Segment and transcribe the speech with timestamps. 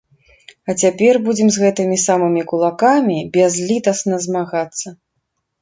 [0.71, 4.87] А цяпер будзем з гэтымі самымі кулакамі бязлітасна змагацца.